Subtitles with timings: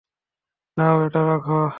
[0.77, 1.61] নাও এটা রাখো।